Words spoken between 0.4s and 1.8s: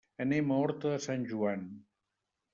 a Horta de Sant Joan.